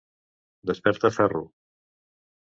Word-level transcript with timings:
Desperta 0.69 1.09
ferro! 1.17 1.43